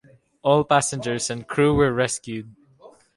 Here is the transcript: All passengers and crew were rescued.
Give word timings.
All 0.41 0.63
passengers 0.63 1.29
and 1.29 1.47
crew 1.47 1.75
were 1.75 1.93
rescued. 1.93 2.55